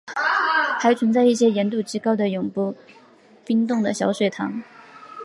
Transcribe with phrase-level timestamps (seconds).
[0.79, 2.75] 还存在一些盐度极高的永不
[3.45, 4.63] 冰冻的小水塘。